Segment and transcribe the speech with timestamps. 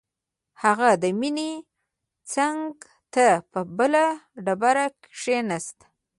[0.63, 1.51] هغه د مينې
[2.33, 2.63] څنګ
[3.13, 4.05] ته په بله
[4.45, 5.77] ډبره کښېناست.